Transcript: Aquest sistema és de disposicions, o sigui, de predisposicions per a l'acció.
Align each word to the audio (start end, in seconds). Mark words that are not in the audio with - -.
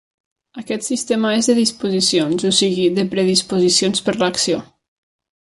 Aquest 0.59 0.83
sistema 0.87 1.33
és 1.41 1.49
de 1.51 1.55
disposicions, 1.59 2.47
o 2.49 2.55
sigui, 2.61 2.89
de 2.97 3.07
predisposicions 3.13 4.03
per 4.09 4.17
a 4.17 4.19
l'acció. 4.25 4.61